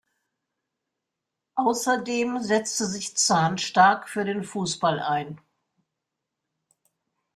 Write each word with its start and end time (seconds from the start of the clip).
Außerdem 1.53 2.39
setzte 2.39 2.87
sich 2.87 3.15
Zahn 3.17 3.59
stark 3.59 4.09
für 4.09 4.25
den 4.25 4.43
Fußball 4.43 4.99
ein. 4.99 5.39